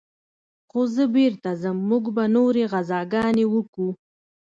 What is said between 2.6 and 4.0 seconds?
غزاګانې وكو.